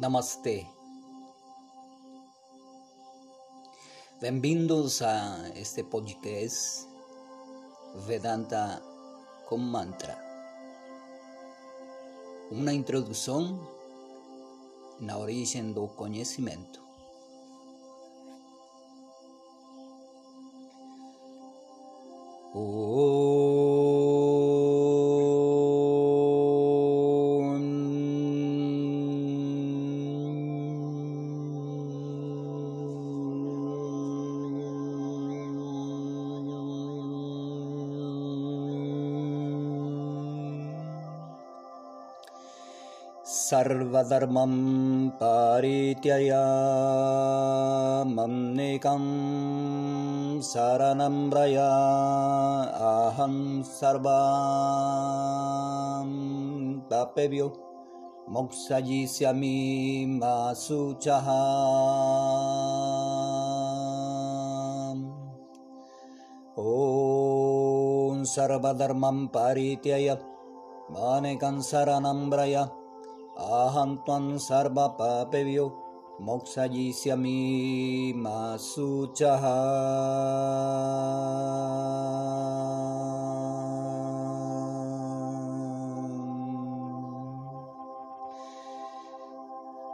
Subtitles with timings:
[0.00, 0.66] Namaste.
[4.18, 6.88] Bem-vindos a este podcast
[8.06, 8.80] Vedanta
[9.46, 10.16] com Mantra.
[12.50, 13.60] Uma introdução
[14.98, 16.80] na origem do conhecimento.
[43.30, 44.52] सर्वधर्मं
[45.08, 46.40] परित्यया
[50.42, 51.66] शरणं व्रया
[52.88, 54.16] अहं सर्वां
[56.90, 57.46] पापेभ्यो
[58.30, 59.54] मोक्षयिष्यामि
[60.08, 61.30] मा शुचः।
[66.64, 70.12] ॐ सर्वधर्मं परित्यय
[70.90, 72.68] मानेकं शरणं व्रया
[73.40, 75.72] aham tvam sarva papevyo
[76.20, 79.56] mokshayisyami masuchaha.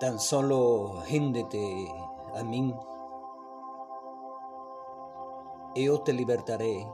[0.01, 1.89] Tan solo híndete
[2.35, 2.75] a mí,
[5.75, 6.87] yo te libertaré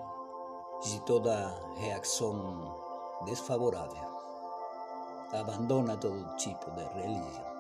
[0.85, 2.69] de toda reacción
[3.27, 4.12] desfavorable.
[5.33, 7.53] Abandona todo tipo de religión.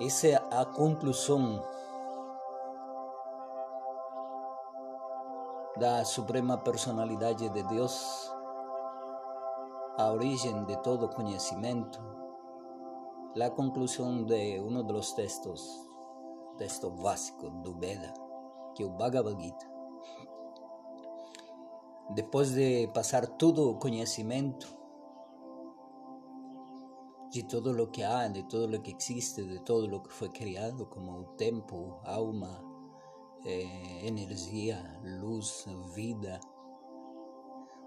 [0.00, 1.62] Essa é a conclusão
[5.76, 8.28] da Suprema Personalidade de Deus,
[9.96, 12.00] a origem de todo conhecimento,
[13.40, 15.88] a conclusão de um dos textos,
[16.58, 18.12] texto básico do Veda,
[18.74, 19.71] que é o Bhagavad Gita.
[22.14, 24.66] Depois de passar todo o conhecimento
[27.30, 30.28] de todo lo que há, de todo lo que existe, de todo lo que foi
[30.28, 32.62] criado, como o tempo, alma,
[33.46, 35.64] eh, energia, luz,
[35.94, 36.38] vida,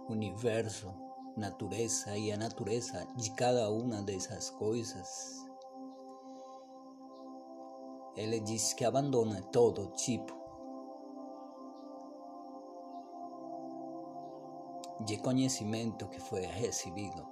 [0.09, 0.91] universo,
[1.37, 5.45] natureza e a natureza de cada uma dessas coisas.
[8.15, 10.44] Ele diz que abandona todo tipo
[15.01, 17.27] de conhecimento que foi recebido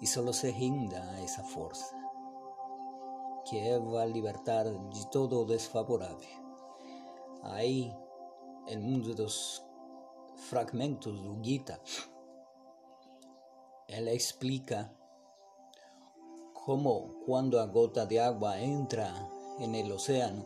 [0.00, 1.94] e solo se rinda a essa força
[3.46, 6.46] que vai libertar de todo o desfavorável.
[7.42, 7.94] Aí,
[8.68, 9.64] no mundo dos
[10.34, 11.80] fragmentos do Gita,
[13.88, 14.92] ela explica
[16.52, 19.12] como quando a gota de água entra
[19.60, 20.44] no oceano,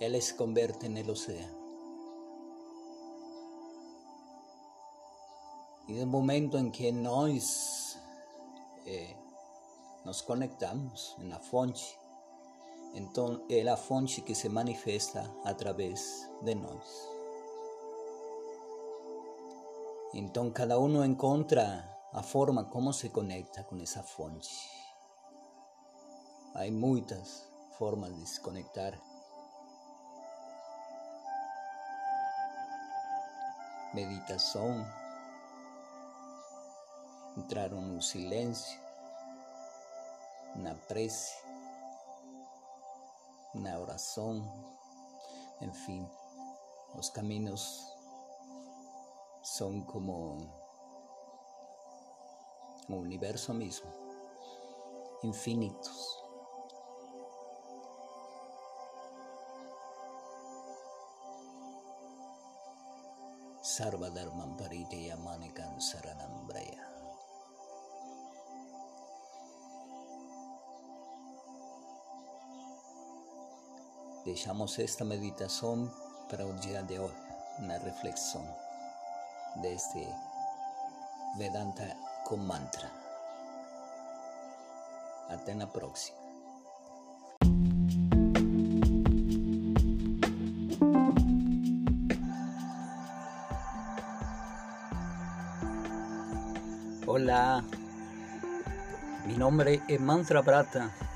[0.00, 1.61] ela se converte no oceano.
[5.88, 7.98] E no momento em que nós
[8.86, 9.16] eh,
[10.04, 11.98] nos conectamos na fonte,
[12.94, 17.08] então é a fonte que se manifesta através de nós.
[20.14, 24.54] Então cada um encontra a forma como se conecta com essa fonte.
[26.54, 28.92] Há muitas formas de se conectar.
[33.94, 34.84] Meditação,
[37.42, 38.80] entraram no silêncio,
[40.54, 41.34] na prece,
[43.52, 44.40] na oração,
[45.60, 46.08] enfim,
[46.94, 47.84] os caminhos
[49.42, 50.38] são como
[52.88, 53.90] o universo mesmo,
[55.24, 56.22] infinitos.
[63.62, 65.80] Sarvadharmam paritya manikan
[74.24, 75.90] Deixamos esta meditação
[76.30, 77.12] para o dia de hoje,
[77.58, 78.46] na reflexão
[79.56, 80.06] deste
[81.36, 82.88] Vedanta com mantra.
[85.28, 86.18] Até na próxima.
[97.08, 97.64] Olá,
[99.26, 101.11] meu nome é Mantra Prata.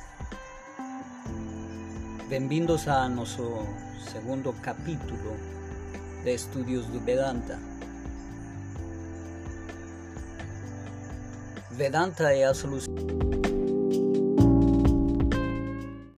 [2.28, 3.68] Bem-vindos a nosso
[4.12, 5.36] segundo capítulo
[6.24, 7.56] de Estudios do Vedanta.
[11.70, 13.25] Vedanta é a solução.